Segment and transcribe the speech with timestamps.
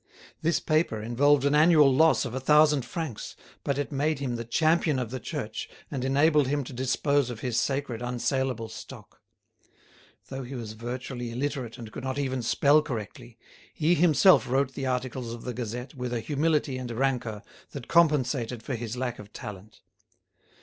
[0.41, 4.43] This paper involved an annual loss of a thousand francs, but it made him the
[4.43, 9.21] champion of the Church, and enabled him to dispose of his sacred unsaleable stock.
[10.29, 13.37] Though he was virtually illiterate and could not even spell correctly,
[13.75, 17.43] he himself wrote the articles of the "Gazette" with a humility and rancour
[17.73, 19.81] that compensated for his lack of talent.